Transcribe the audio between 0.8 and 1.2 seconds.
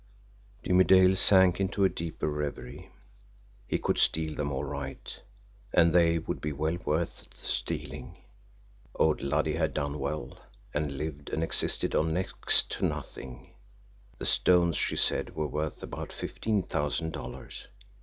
Dale